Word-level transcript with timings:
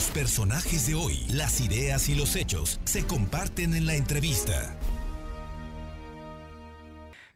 Los 0.00 0.10
personajes 0.12 0.86
de 0.86 0.94
hoy, 0.94 1.26
las 1.28 1.60
ideas 1.60 2.08
y 2.08 2.14
los 2.14 2.34
hechos 2.34 2.80
se 2.84 3.06
comparten 3.06 3.74
en 3.74 3.84
la 3.84 3.96
entrevista. 3.96 4.74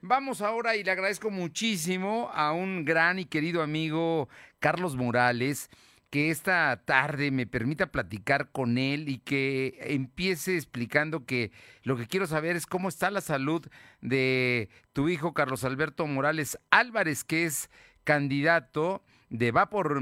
Vamos 0.01 0.41
ahora 0.41 0.75
y 0.75 0.83
le 0.83 0.91
agradezco 0.91 1.31
muchísimo 1.31 2.31
a 2.33 2.53
un 2.53 2.87
gran 2.87 3.19
y 3.19 3.27
querido 3.27 3.63
amigo, 3.63 4.31
Carlos 4.61 4.97
Morales, 4.97 5.69
que 6.09 6.31
esta 6.31 6.81
tarde 6.87 7.31
me 7.31 7.47
permita 7.47 7.93
platicar 7.93 8.51
con 8.51 8.79
él 8.79 9.11
y 9.11 9.19
que 9.19 9.77
empiece 9.81 10.57
explicando 10.57 11.27
que 11.27 11.53
lo 11.83 11.99
que 11.99 12.07
quiero 12.07 12.27
saber 12.27 12.57
es 12.57 12.65
cómo 12.65 12.89
está 12.89 13.11
la 13.11 13.21
salud 13.21 13.67
de 14.01 14.71
tu 14.95 15.11
hijo 15.11 15.35
Carlos 15.35 15.65
Alberto 15.65 16.07
Morales 16.07 16.59
Álvarez, 16.71 17.25
que 17.25 17.45
es 17.45 17.69
candidato 18.05 19.03
de 19.35 19.51
Va 19.51 19.69
por 19.69 20.01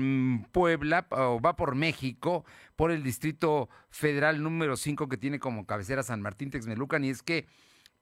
Puebla 0.53 1.07
o 1.11 1.41
Va 1.41 1.57
por 1.57 1.75
México 1.75 2.45
por 2.77 2.91
el 2.91 3.03
Distrito 3.03 3.71
Federal 3.91 4.43
número 4.43 4.77
5 4.77 5.09
que 5.09 5.17
tiene 5.17 5.39
como 5.39 5.67
cabecera 5.67 6.03
San 6.03 6.21
Martín 6.21 6.51
Texmelucan 6.51 7.03
y 7.05 7.11
es 7.11 7.23
que 7.23 7.47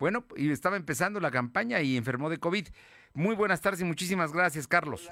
bueno, 0.01 0.25
y 0.35 0.51
estaba 0.51 0.77
empezando 0.77 1.21
la 1.21 1.31
campaña 1.31 1.83
y 1.83 1.97
enfermó 1.97 2.31
de 2.31 2.39
COVID. 2.39 2.67
Muy 3.13 3.37
buenas 3.37 3.61
tardes 3.61 3.83
y 3.83 3.85
muchísimas 3.85 4.33
gracias, 4.33 4.67
Carlos. 4.67 5.11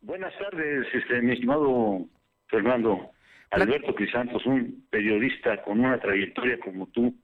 buenas 0.00 0.32
tardes, 0.38 0.86
este, 0.94 1.20
mi 1.20 1.34
estimado 1.34 2.06
Fernando. 2.48 3.10
Alberto 3.50 3.94
Crisantos, 3.94 4.44
un 4.46 4.86
periodista 4.90 5.62
con 5.62 5.80
una 5.80 6.00
trayectoria 6.00 6.58
como 6.60 6.86
tú. 6.88 7.14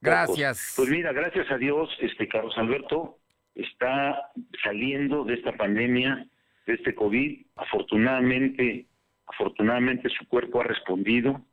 Gracias. 0.00 0.74
Pues 0.76 0.90
mira, 0.90 1.12
gracias 1.12 1.50
a 1.50 1.56
Dios, 1.56 1.88
este 2.00 2.26
Carlos 2.26 2.52
Alberto 2.58 3.18
está 3.54 4.30
saliendo 4.62 5.24
de 5.24 5.34
esta 5.34 5.56
pandemia, 5.56 6.26
de 6.68 6.74
este 6.74 6.94
COVID. 6.94 7.46
Afortunadamente, 7.56 8.86
afortunadamente 9.26 10.08
su 10.10 10.28
cuerpo 10.28 10.60
ha 10.60 10.64
respondido 10.64 11.44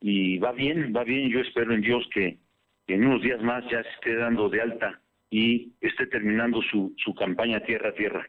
y 0.00 0.38
va 0.38 0.52
bien, 0.52 0.92
va 0.96 1.04
bien. 1.04 1.30
Yo 1.30 1.40
espero 1.40 1.74
en 1.74 1.82
Dios 1.82 2.04
que 2.12 2.38
en 2.88 3.04
unos 3.04 3.22
días 3.22 3.40
más 3.42 3.62
ya 3.70 3.82
se 3.82 3.88
esté 3.90 4.16
dando 4.16 4.48
de 4.48 4.62
alta 4.62 5.00
y 5.30 5.74
esté 5.80 6.06
terminando 6.06 6.62
su, 6.62 6.94
su 6.96 7.14
campaña 7.14 7.60
tierra 7.60 7.90
a 7.90 7.94
tierra. 7.94 8.26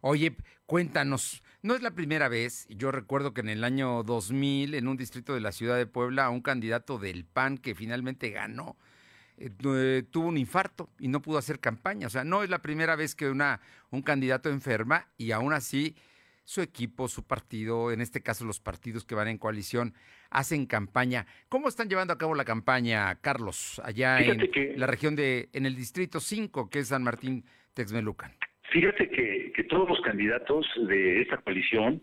Oye, 0.00 0.36
cuéntanos, 0.66 1.42
no 1.62 1.74
es 1.74 1.82
la 1.82 1.92
primera 1.92 2.28
vez, 2.28 2.66
yo 2.70 2.90
recuerdo 2.90 3.32
que 3.32 3.42
en 3.42 3.50
el 3.50 3.62
año 3.62 4.02
2000, 4.02 4.74
en 4.74 4.88
un 4.88 4.96
distrito 4.96 5.34
de 5.34 5.40
la 5.40 5.52
ciudad 5.52 5.76
de 5.76 5.86
Puebla, 5.86 6.30
un 6.30 6.40
candidato 6.40 6.98
del 6.98 7.24
PAN 7.24 7.58
que 7.58 7.74
finalmente 7.74 8.30
ganó, 8.30 8.76
eh, 9.40 9.50
eh, 9.64 10.02
tuvo 10.10 10.28
un 10.28 10.36
infarto 10.36 10.90
y 10.98 11.08
no 11.08 11.22
pudo 11.22 11.38
hacer 11.38 11.58
campaña. 11.58 12.06
O 12.06 12.10
sea, 12.10 12.24
no 12.24 12.42
es 12.42 12.50
la 12.50 12.58
primera 12.58 12.94
vez 12.94 13.14
que 13.14 13.28
una, 13.28 13.60
un 13.90 14.02
candidato 14.02 14.50
enferma 14.50 15.06
y 15.16 15.32
aún 15.32 15.52
así 15.52 15.96
su 16.44 16.60
equipo, 16.60 17.08
su 17.08 17.26
partido, 17.26 17.92
en 17.92 18.00
este 18.00 18.22
caso 18.22 18.44
los 18.44 18.60
partidos 18.60 19.04
que 19.04 19.14
van 19.14 19.28
en 19.28 19.38
coalición, 19.38 19.94
hacen 20.30 20.66
campaña. 20.66 21.26
¿Cómo 21.48 21.68
están 21.68 21.88
llevando 21.88 22.12
a 22.12 22.18
cabo 22.18 22.34
la 22.34 22.44
campaña, 22.44 23.14
Carlos, 23.20 23.80
allá 23.84 24.20
en 24.20 24.50
la 24.76 24.86
región 24.86 25.16
de, 25.16 25.48
en 25.52 25.64
el 25.64 25.76
distrito 25.76 26.20
5, 26.20 26.68
que 26.68 26.80
es 26.80 26.88
San 26.88 27.04
Martín 27.04 27.44
Texmelucan? 27.74 28.32
Fíjate 28.72 29.08
que, 29.10 29.52
que 29.54 29.64
todos 29.64 29.88
los 29.88 30.00
candidatos 30.00 30.66
de 30.88 31.22
esta 31.22 31.38
coalición, 31.38 32.02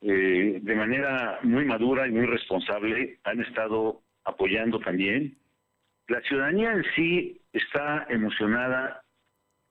eh, 0.00 0.60
de 0.62 0.74
manera 0.74 1.38
muy 1.42 1.64
madura 1.64 2.06
y 2.06 2.10
muy 2.10 2.26
responsable, 2.26 3.18
han 3.24 3.40
estado 3.42 4.02
apoyando 4.24 4.78
también. 4.80 5.36
La 6.08 6.20
ciudadanía 6.22 6.72
en 6.72 6.84
sí 6.94 7.40
está 7.52 8.06
emocionada 8.08 9.04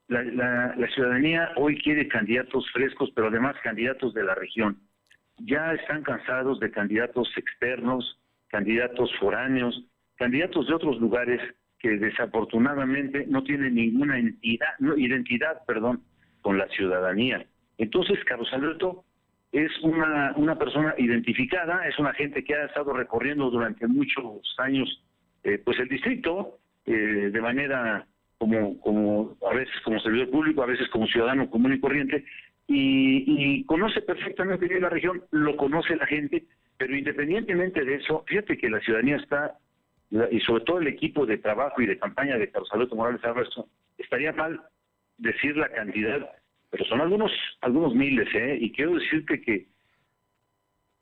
la, 0.07 0.87
ciudadanía 0.93 1.51
hoy 1.55 1.81
quiere 1.81 2.07
candidatos 2.07 2.69
frescos, 2.71 3.11
pero 3.15 3.27
además 3.27 3.55
candidatos 3.63 4.13
de 4.13 4.23
la 4.23 4.35
región. 4.35 4.77
Ya 5.39 5.73
están 5.73 6.03
cansados 6.03 6.59
de 6.59 6.71
candidatos 6.71 7.29
externos, 7.37 8.19
candidatos 8.49 9.11
foráneos, 9.19 9.83
candidatos 10.15 10.67
de 10.67 10.73
otros 10.73 10.99
lugares 10.99 11.41
que 11.79 11.97
desafortunadamente 11.97 13.25
no 13.27 13.43
tienen 13.43 13.75
ninguna 13.75 14.19
entidad, 14.19 14.67
identidad, 14.97 15.66
perdón, 15.66 16.03
con 16.41 16.57
la 16.57 16.67
ciudadanía. 16.69 17.45
Entonces, 17.77 18.23
Carlos 18.25 18.51
Alberto 18.53 19.03
es 19.51 19.72
una 19.81 20.57
persona 20.57 20.93
identificada, 20.97 21.88
es 21.88 21.97
una 21.99 22.13
gente 22.13 22.43
que 22.43 22.55
ha 22.55 22.66
estado 22.66 22.93
recorriendo 22.93 23.49
durante 23.49 23.88
muchos 23.88 24.41
años 24.57 25.03
eh, 25.43 25.61
pues 25.63 25.79
el 25.79 25.89
distrito 25.89 26.59
eh, 26.85 26.91
de 27.31 27.41
manera 27.41 28.05
como, 28.37 28.79
como 28.79 29.37
a 29.49 29.53
veces 29.53 29.73
como 29.83 29.99
servidor 29.99 30.29
público, 30.29 30.63
a 30.63 30.67
veces 30.67 30.89
como 30.89 31.07
ciudadano 31.07 31.49
común 31.49 31.73
y 31.73 31.79
corriente, 31.79 32.25
y, 32.67 33.63
conoce 33.65 34.01
perfectamente 34.01 34.67
bien 34.67 34.81
la 34.81 34.89
región, 34.89 35.23
lo 35.31 35.55
conoce 35.57 35.95
la 35.95 36.07
gente, 36.07 36.43
pero 36.77 36.95
independientemente 36.95 37.83
de 37.83 37.95
eso, 37.95 38.23
fíjate 38.27 38.57
que 38.57 38.69
la 38.69 38.79
ciudadanía 38.79 39.17
está, 39.17 39.57
y 40.31 40.39
sobre 40.41 40.63
todo 40.63 40.79
el 40.79 40.87
equipo 40.87 41.25
de 41.25 41.37
trabajo 41.37 41.81
y 41.81 41.87
de 41.87 41.97
campaña 41.97 42.37
de 42.37 42.49
Carlos 42.49 42.69
Alberto 42.71 42.95
Morales 42.95 43.23
Álvarez, 43.23 43.49
estaría 43.97 44.31
mal 44.31 44.61
decir 45.17 45.57
la 45.57 45.69
cantidad, 45.69 46.29
pero 46.69 46.85
son 46.85 47.01
algunos, 47.01 47.31
algunos 47.61 47.95
miles, 47.95 48.27
¿eh? 48.33 48.57
Y 48.59 48.71
quiero 48.71 48.95
decirte 48.95 49.41
que 49.41 49.67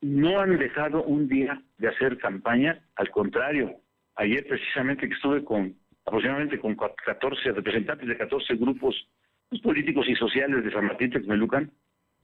no 0.00 0.40
han 0.40 0.58
dejado 0.58 1.02
un 1.04 1.28
día 1.28 1.62
de 1.78 1.88
hacer 1.88 2.18
campaña, 2.18 2.80
al 2.96 3.10
contrario, 3.10 3.76
ayer 4.16 4.46
precisamente 4.46 5.08
que 5.08 5.14
estuve 5.14 5.44
con 5.44 5.74
aproximadamente 6.04 6.58
con 6.58 6.74
14 6.74 7.52
representantes 7.52 8.08
de 8.08 8.16
14 8.16 8.54
grupos 8.56 9.08
pues, 9.48 9.62
políticos 9.62 10.06
y 10.08 10.14
sociales 10.16 10.64
de 10.64 10.72
San 10.72 10.86
Martín 10.86 11.10
Texmelucan. 11.10 11.70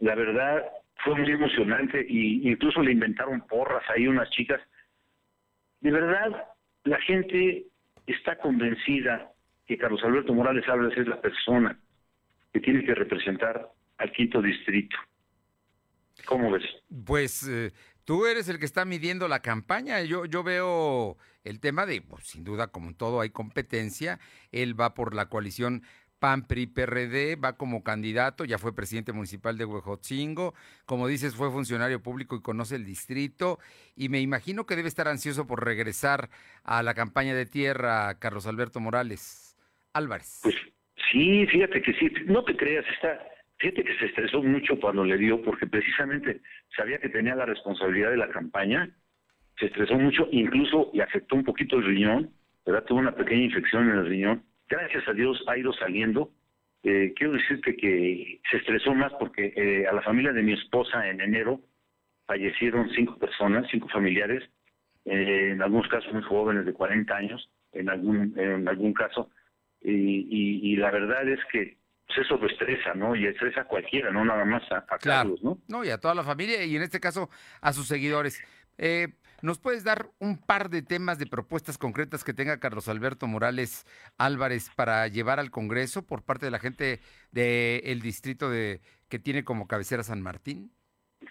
La 0.01 0.15
verdad 0.15 0.65
fue 1.05 1.15
muy 1.15 1.31
emocionante 1.31 2.05
y 2.09 2.49
incluso 2.49 2.83
le 2.83 2.93
inventaron 2.93 3.41
porras 3.47 3.83
ahí 3.95 4.07
unas 4.07 4.29
chicas. 4.31 4.61
De 5.81 5.91
verdad, 5.93 6.49
la 6.85 7.01
gente 7.03 7.67
está 8.07 8.37
convencida 8.39 9.31
que 9.67 9.77
Carlos 9.77 10.03
Alberto 10.03 10.35
Morales 10.35 10.67
Álvarez 10.69 10.99
es 10.99 11.07
la 11.07 11.21
persona 11.21 11.79
que 12.53 12.61
tiene 12.61 12.85
que 12.85 12.95
representar 12.95 13.69
al 13.99 14.13
quinto 14.13 14.41
distrito. 14.41 14.97
¿Cómo 16.25 16.51
ves? 16.51 16.65
Pues 17.07 17.47
eh, 17.49 17.73
tú 18.09 18.25
eres 18.25 18.49
el 18.49 18.59
que 18.59 18.65
está 18.65 18.87
midiendo 18.87 19.29
la 19.29 19.43
campaña. 19.43 20.01
Yo, 20.01 20.25
yo 20.25 20.43
veo 20.43 21.19
el 21.45 21.61
tema 21.61 21.85
de, 21.85 22.01
pues, 22.01 22.27
sin 22.27 22.43
duda, 22.43 22.69
como 22.69 22.89
en 22.89 22.95
todo 22.95 23.21
hay 23.21 23.29
competencia, 23.29 24.19
él 24.51 24.81
va 24.81 24.95
por 24.95 25.15
la 25.15 25.29
coalición 25.29 25.83
PAN, 26.19 26.47
PRI, 26.47 26.69
PRD, 26.69 27.37
va 27.37 27.59
como 27.59 27.85
candidato, 27.85 28.47
ya 28.47 28.57
fue 28.57 28.75
presidente 28.75 29.13
municipal 29.13 29.59
de 29.59 29.67
Huejotzingo, 29.67 30.55
como 30.87 31.07
dices, 31.07 31.35
fue 31.37 31.51
funcionario 31.51 32.03
público 32.03 32.35
y 32.35 32.41
conoce 32.41 32.77
el 32.77 32.87
distrito, 32.87 33.59
y 33.95 34.09
me 34.09 34.21
imagino 34.21 34.65
que 34.65 34.75
debe 34.75 34.89
estar 34.89 35.07
ansioso 35.07 35.47
por 35.47 35.63
regresar 35.63 36.31
a 36.65 36.83
la 36.83 36.95
campaña 36.95 37.35
de 37.35 37.45
tierra, 37.45 38.19
Carlos 38.19 38.47
Alberto 38.47 38.81
Morales 38.81 39.55
Álvarez. 39.93 40.41
Pues 40.43 40.57
sí, 41.13 41.47
fíjate 41.49 41.83
que 41.83 41.93
sí, 41.93 42.11
no 42.25 42.43
te 42.43 42.57
creas, 42.57 42.87
está, 42.95 43.21
fíjate 43.59 43.85
que 43.85 43.99
se 43.99 44.07
estresó 44.07 44.43
mucho 44.43 44.79
cuando 44.81 45.05
le 45.05 45.17
dio, 45.17 45.43
porque 45.43 45.67
precisamente 45.67 46.41
sabía 46.77 46.99
que 46.99 47.09
tenía 47.09 47.35
la 47.35 47.47
responsabilidad 47.47 48.11
de 48.11 48.17
la 48.17 48.29
campaña, 48.29 48.91
se 49.59 49.67
estresó 49.67 49.95
mucho, 49.97 50.29
incluso 50.31 50.91
le 50.95 51.03
afectó 51.03 51.35
un 51.35 51.45
poquito 51.45 51.77
el 51.77 51.85
riñón, 51.85 52.31
¿verdad? 52.65 52.85
Tuvo 52.85 53.01
una 53.01 53.15
pequeña 53.15 53.43
infección 53.43 53.89
en 53.89 53.99
el 53.99 54.07
riñón. 54.07 54.43
Gracias 54.69 55.07
a 55.09 55.13
Dios 55.13 55.43
ha 55.49 55.57
ido 55.57 55.73
saliendo. 55.73 56.31
Eh, 56.85 57.13
quiero 57.17 57.33
decirte 57.33 57.77
que 57.77 58.41
se 58.51 58.59
estresó 58.59 58.95
más 58.95 59.13
porque 59.15 59.53
eh, 59.57 59.87
a 59.87 59.93
la 59.93 60.03
familia 60.03 60.33
de 60.33 60.43
mi 60.43 60.53
esposa 60.53 61.09
en 61.09 61.21
enero 61.21 61.61
fallecieron 62.27 62.91
cinco 62.91 63.19
personas, 63.19 63.67
cinco 63.71 63.89
familiares, 63.89 64.49
eh, 65.05 65.51
en 65.53 65.63
algunos 65.63 65.89
casos 65.89 66.13
muy 66.13 66.23
jóvenes 66.23 66.67
de 66.67 66.73
40 66.73 67.17
años, 67.17 67.51
en 67.73 67.89
algún 67.89 68.39
en 68.39 68.69
algún 68.69 68.93
caso, 68.93 69.31
y, 69.81 70.77
la 70.77 70.91
verdad 70.91 71.29
es 71.29 71.41
que 71.51 71.77
pues, 72.09 72.27
eso 72.27 72.37
lo 72.37 72.49
estresa, 72.49 72.95
¿no? 72.95 73.15
Y 73.15 73.27
estresa 73.27 73.61
a 73.61 73.65
cualquiera, 73.65 74.11
no 74.11 74.25
nada 74.25 74.45
más 74.45 74.63
a, 74.73 74.79
a 74.79 74.99
Carlos, 74.99 75.43
¿no? 75.43 75.59
No, 75.69 75.85
y 75.85 75.91
a 75.91 75.99
toda 75.99 76.15
la 76.15 76.25
familia 76.25 76.65
y 76.65 76.75
en 76.75 76.83
este 76.83 77.01
caso 77.01 77.29
a 77.61 77.73
sus 77.73 77.87
seguidores. 77.87 78.43
Eh, 78.79 79.09
¿Nos 79.41 79.59
puedes 79.61 79.85
dar 79.85 80.07
un 80.19 80.39
par 80.39 80.69
de 80.69 80.83
temas 80.83 81.19
de 81.19 81.27
propuestas 81.27 81.79
concretas 81.79 82.25
que 82.25 82.33
tenga 82.33 82.59
Carlos 82.59 82.89
Alberto 82.89 83.29
Morales 83.29 83.87
Álvarez 84.17 84.71
para 84.75 85.07
llevar 85.07 85.39
al 85.39 85.51
Congreso 85.51 86.05
por 86.05 86.25
parte 86.25 86.47
de 86.47 86.51
la 86.51 86.59
gente 86.59 87.01
del 87.31 88.01
distrito 88.01 88.51
de 88.51 88.81
que 89.09 89.21
tiene 89.21 89.45
como 89.45 89.69
cabecera 89.69 90.03
San 90.03 90.23
Martín? 90.23 90.73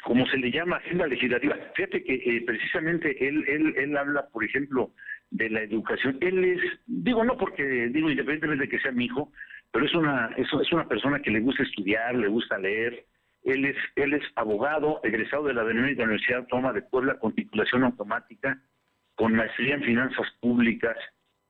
Como 0.04 0.26
se 0.28 0.38
le 0.38 0.52
llama 0.52 0.78
agenda 0.78 1.08
legislativa. 1.08 1.56
Fíjate 1.76 2.04
que 2.04 2.14
eh, 2.14 2.44
precisamente 2.46 3.28
él, 3.28 3.44
él, 3.48 3.74
él 3.78 3.98
habla, 3.98 4.28
por 4.28 4.44
ejemplo, 4.44 4.94
de 5.32 5.50
la 5.50 5.62
educación. 5.62 6.18
Él 6.22 6.44
es, 6.46 6.62
digo 6.86 7.24
no 7.24 7.38
porque, 7.38 7.64
digo 7.90 8.10
independientemente 8.10 8.66
de 8.66 8.70
que 8.70 8.80
sea 8.80 8.92
mi 8.92 9.06
hijo, 9.06 9.32
pero 9.72 9.86
es 9.86 9.94
una, 9.94 10.28
es, 10.38 10.48
es 10.62 10.72
una 10.72 10.88
persona 10.88 11.22
que 11.22 11.32
le 11.32 11.40
gusta 11.40 11.64
estudiar, 11.64 12.16
le 12.16 12.28
gusta 12.28 12.58
leer, 12.58 13.06
él 13.44 13.66
es, 13.66 13.78
él 13.96 14.14
es 14.14 14.24
abogado, 14.36 15.00
egresado 15.04 15.46
de 15.46 15.54
la 15.54 15.64
Benemérita 15.64 16.04
Universidad 16.04 16.48
Toma 16.48 16.74
de 16.74 16.82
Puebla 16.82 17.18
con 17.20 17.34
titulación 17.34 17.84
automática, 17.84 18.62
con 19.16 19.34
maestría 19.34 19.76
en 19.76 19.84
finanzas 19.84 20.28
públicas, 20.42 20.98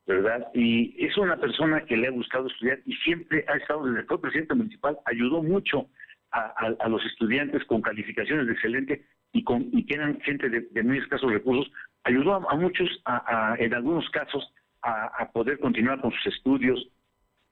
¿verdad? 0.05 0.47
Y 0.53 0.95
es 1.05 1.17
una 1.17 1.37
persona 1.37 1.81
que 1.81 1.97
le 1.97 2.07
ha 2.07 2.11
gustado 2.11 2.47
estudiar 2.47 2.79
y 2.85 2.93
siempre 2.97 3.43
ha 3.47 3.57
estado, 3.57 3.85
desde 3.85 4.05
fue 4.05 4.21
presidente 4.21 4.53
municipal, 4.53 4.97
ayudó 5.05 5.43
mucho 5.43 5.89
a, 6.31 6.87
los 6.87 7.03
estudiantes 7.05 7.63
con 7.65 7.81
calificaciones 7.81 8.47
de 8.47 8.53
excelente 8.53 9.05
y, 9.33 9.43
con, 9.43 9.67
y 9.71 9.85
que 9.85 9.95
eran 9.95 10.19
gente 10.21 10.49
de, 10.49 10.83
muy 10.83 10.97
escasos 10.99 11.31
recursos, 11.31 11.71
ayudó 12.03 12.35
a, 12.35 12.55
muchos, 12.55 12.89
a, 13.05 13.55
en 13.59 13.73
algunos 13.73 14.09
casos, 14.11 14.47
a, 14.81 15.29
poder 15.33 15.59
continuar 15.59 15.99
con 15.99 16.11
sus 16.11 16.27
estudios. 16.27 16.87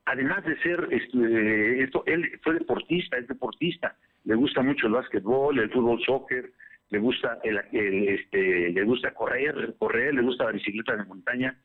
Además 0.06 0.46
de 0.46 0.58
ser, 0.62 0.88
este, 0.92 1.84
esto, 1.84 2.04
él 2.06 2.40
fue 2.44 2.54
deportista, 2.54 3.18
es 3.18 3.28
deportista, 3.28 3.96
le 4.24 4.36
gusta 4.36 4.62
mucho 4.62 4.88
el 4.88 4.94
básquetbol, 4.94 5.58
el 5.58 5.72
fútbol, 5.72 6.00
soccer, 6.04 6.52
le 6.90 7.00
gusta 7.00 7.40
el, 7.44 7.58
este, 8.10 8.70
le 8.70 8.84
gusta 8.84 9.14
correr, 9.14 9.76
correr, 9.80 10.14
le 10.14 10.22
gusta 10.22 10.46
la 10.46 10.52
bicicleta 10.52 10.96
de 10.96 11.06
montaña 11.06 11.58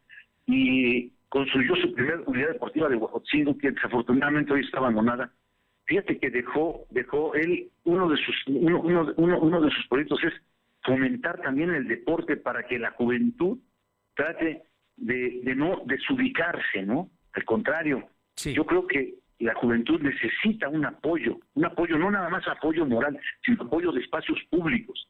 y 0.47 1.13
construyó 1.29 1.77
su 1.77 1.93
primera 1.93 2.21
unidad 2.27 2.53
deportiva 2.53 2.89
de 2.89 2.97
Huajotzingo, 2.97 3.59
que 3.59 3.73
desafortunadamente 3.73 4.53
hoy 4.53 4.63
está 4.63 4.79
abandonada. 4.79 5.31
Fíjate 5.85 6.19
que 6.19 6.31
dejó, 6.31 6.87
dejó 6.91 7.35
él, 7.35 7.69
uno 7.85 8.09
de 8.09 8.17
sus, 8.17 8.37
uno, 8.47 8.81
uno, 9.17 9.39
uno 9.39 9.61
de 9.61 9.71
sus 9.71 9.87
proyectos 9.89 10.23
es 10.25 10.33
fomentar 10.83 11.41
también 11.43 11.75
el 11.75 11.87
deporte 11.87 12.37
para 12.37 12.67
que 12.67 12.79
la 12.79 12.93
juventud 12.93 13.59
trate 14.15 14.63
de, 14.97 15.41
de 15.43 15.55
no 15.55 15.83
desubicarse, 15.85 16.83
¿no? 16.83 17.11
Al 17.33 17.45
contrario, 17.45 18.09
yo 18.45 18.65
creo 18.65 18.87
que 18.87 19.15
la 19.39 19.55
juventud 19.55 20.01
necesita 20.01 20.69
un 20.69 20.85
apoyo, 20.85 21.39
un 21.55 21.65
apoyo, 21.65 21.99
no 21.99 22.11
nada 22.11 22.29
más 22.29 22.47
apoyo 22.47 22.85
moral, 22.87 23.19
sino 23.45 23.63
apoyo 23.63 23.91
de 23.93 24.01
espacios 24.01 24.39
públicos 24.51 25.09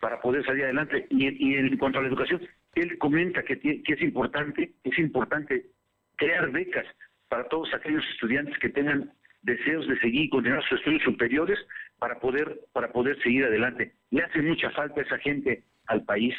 para 0.00 0.20
poder 0.20 0.44
salir 0.44 0.64
adelante. 0.64 1.06
Y, 1.10 1.26
en 1.26 1.76
cuanto 1.76 1.98
a 1.98 2.02
la 2.02 2.08
educación, 2.08 2.40
él 2.74 2.96
comenta 2.98 3.42
que, 3.42 3.58
que 3.58 3.92
es 3.92 4.02
importante, 4.02 4.72
es 4.84 4.98
importante 4.98 5.66
crear 6.16 6.50
becas 6.50 6.86
para 7.28 7.44
todos 7.48 7.72
aquellos 7.74 8.04
estudiantes 8.14 8.58
que 8.58 8.70
tengan 8.70 9.12
deseos 9.42 9.86
de 9.86 9.98
seguir 10.00 10.24
y 10.24 10.30
continuar 10.30 10.62
sus 10.68 10.78
estudios 10.78 11.02
superiores 11.02 11.58
para 11.98 12.18
poder 12.18 12.60
para 12.72 12.92
poder 12.92 13.20
seguir 13.22 13.44
adelante. 13.44 13.94
Le 14.10 14.22
hace 14.22 14.42
mucha 14.42 14.70
falta 14.70 15.02
esa 15.02 15.18
gente 15.18 15.64
al 15.86 16.04
país. 16.04 16.34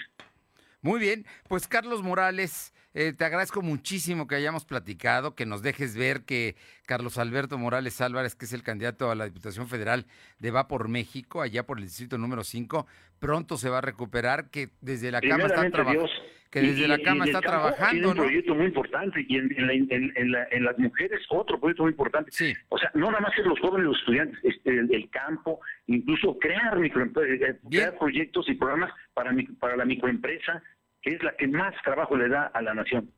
Muy 0.81 0.99
bien, 0.99 1.25
pues 1.47 1.67
Carlos 1.67 2.01
Morales, 2.01 2.73
eh, 2.93 3.13
te 3.13 3.23
agradezco 3.23 3.61
muchísimo 3.61 4.27
que 4.27 4.35
hayamos 4.35 4.65
platicado, 4.65 5.35
que 5.35 5.45
nos 5.45 5.61
dejes 5.61 5.95
ver 5.95 6.25
que 6.25 6.55
Carlos 6.87 7.19
Alberto 7.19 7.57
Morales 7.57 8.01
Álvarez, 8.01 8.35
que 8.35 8.45
es 8.45 8.53
el 8.53 8.63
candidato 8.63 9.11
a 9.11 9.15
la 9.15 9.25
Diputación 9.25 9.67
Federal 9.67 10.05
de 10.39 10.49
Va 10.49 10.67
por 10.67 10.87
México, 10.87 11.41
allá 11.41 11.65
por 11.65 11.77
el 11.77 11.83
distrito 11.83 12.17
número 12.17 12.43
5, 12.43 12.87
pronto 13.19 13.57
se 13.57 13.69
va 13.69 13.77
a 13.77 13.81
recuperar, 13.81 14.49
que 14.49 14.69
desde 14.81 15.11
la 15.11 15.21
Cama 15.21 15.45
está 15.45 15.69
trabajando. 15.69 16.09
Que 16.49 16.61
desde 16.61 16.87
la 16.87 16.97
Cama 16.97 17.25
está 17.25 17.41
trabajando. 17.41 18.09
Un 18.09 18.15
proyecto 18.15 18.55
muy 18.55 18.65
importante 18.65 19.23
y 19.27 19.35
en, 19.35 20.31
las 20.63 20.79
mujeres 20.79 21.21
otro 21.29 21.59
proyecto 21.59 21.83
muy 21.83 21.91
importante. 21.91 22.31
Sí. 22.31 22.55
O 22.69 22.77
sea, 22.79 22.89
no 22.95 23.11
nada 23.11 23.19
más 23.19 23.35
ser 23.35 23.45
los 23.45 23.59
jóvenes, 23.59 23.85
los 23.85 23.99
estudiantes, 23.99 24.39
este, 24.43 24.79
el, 24.79 25.09
campo, 25.11 25.59
incluso 25.85 26.39
crear, 26.39 26.79
micro, 26.79 27.03
eh, 27.03 27.59
crear 27.69 27.95
proyectos 27.99 28.49
y 28.49 28.55
programas 28.55 28.91
para, 29.13 29.31
para 29.59 29.77
la 29.77 29.85
microempresa, 29.85 30.63
que 31.01 31.15
es 31.15 31.23
la 31.23 31.35
que 31.35 31.47
más 31.47 31.75
trabajo 31.83 32.15
le 32.15 32.29
da 32.29 32.47
a 32.47 32.61
la 32.61 32.73
nación. 32.73 33.11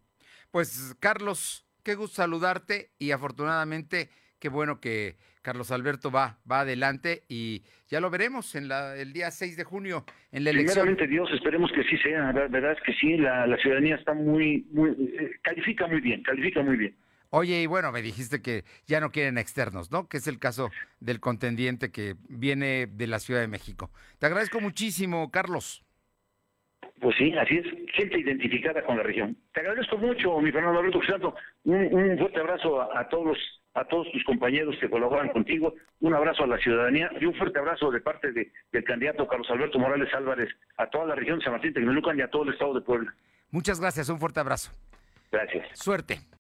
Pues 0.52 0.96
Carlos, 1.00 1.66
qué 1.84 1.96
gusto 1.96 2.18
saludarte 2.18 2.92
y 3.00 3.12
afortunadamente 3.12 4.10
qué 4.40 4.50
bueno 4.50 4.80
que 4.80 5.16
Carlos 5.42 5.72
Alberto 5.72 6.12
va, 6.12 6.40
va 6.50 6.62
adelante 6.62 7.24
y 7.28 7.64
ya 7.88 8.00
lo 8.00 8.10
veremos 8.10 8.56
en 8.56 8.68
la, 8.68 8.96
el 8.96 9.14
día 9.14 9.32
6 9.32 9.58
de 9.58 9.64
junio 9.64 10.06
en 10.32 10.44
la 10.44 10.52
elección. 10.52 10.86
Primeramente 10.86 11.08
Dios, 11.08 11.30
esperemos 11.34 11.72
que 11.72 11.84
sí 11.84 11.98
sea, 11.98 12.32
la 12.32 12.48
verdad 12.48 12.74
es 12.74 12.82
que 12.84 12.94
sí, 12.94 13.18
la, 13.18 13.48
la 13.48 13.58
ciudadanía 13.58 13.96
está 13.96 14.14
muy, 14.14 14.68
muy, 14.72 14.90
eh, 14.92 15.32
califica 15.42 15.88
muy 15.88 16.02
bien, 16.02 16.22
califica 16.24 16.62
muy 16.62 16.78
bien. 16.78 16.96
Oye, 17.34 17.62
y 17.62 17.66
bueno, 17.66 17.94
me 17.94 18.02
dijiste 18.02 18.42
que 18.42 18.66
ya 18.88 19.00
no 19.00 19.12
quieren 19.12 19.38
externos, 19.38 19.90
¿no? 19.90 20.10
Que 20.10 20.18
es 20.18 20.28
el 20.28 20.38
caso 20.38 20.70
del 21.00 21.22
contendiente 21.22 21.90
que 21.90 22.16
viene 22.28 22.88
de 22.88 23.08
la 23.08 23.20
Ciudad 23.20 23.40
de 23.40 23.48
México. 23.48 23.90
Te 24.20 24.26
agradezco 24.26 24.60
muchísimo, 24.60 25.32
Carlos. 25.32 25.82
Pues 27.00 27.16
sí, 27.18 27.34
así 27.36 27.58
es, 27.58 27.66
gente 27.94 28.20
identificada 28.20 28.84
con 28.84 28.98
la 28.98 29.04
región. 29.04 29.36
Te 29.54 29.62
agradezco 29.62 29.98
mucho, 29.98 30.40
mi 30.40 30.52
Fernando 30.52 30.80
Alberto 30.80 31.02
Santo. 31.04 31.36
Un, 31.64 31.94
un 31.94 32.18
fuerte 32.18 32.40
abrazo 32.40 32.82
a, 32.96 33.08
todos 33.10 33.38
a 33.74 33.86
todos 33.86 34.12
tus 34.12 34.24
compañeros 34.24 34.76
que 34.80 34.90
colaboran 34.90 35.30
contigo. 35.30 35.74
Un 36.00 36.14
abrazo 36.14 36.44
a 36.44 36.48
la 36.48 36.58
ciudadanía 36.60 37.10
y 37.20 37.26
un 37.26 37.34
fuerte 37.34 37.60
abrazo 37.60 37.90
de 37.90 38.02
parte 38.02 38.32
de, 38.32 38.52
del 38.72 38.84
candidato 38.84 39.28
Carlos 39.28 39.50
Alberto 39.50 39.80
Morales 39.80 40.14
Álvarez 40.14 40.50
a 40.78 40.88
toda 40.88 41.08
la 41.08 41.16
región 41.16 41.40
de 41.40 41.46
San 41.46 41.54
Martín 41.54 41.74
Tecnolucan 41.74 42.18
y 42.18 42.22
a 42.22 42.30
todo 42.30 42.44
el 42.44 42.54
estado 42.54 42.74
de 42.74 42.82
Puebla. 42.82 43.14
Muchas 43.50 43.80
gracias, 43.80 44.10
un 44.10 44.20
fuerte 44.20 44.40
abrazo. 44.40 44.72
Gracias. 45.32 45.68
Suerte. 45.74 46.22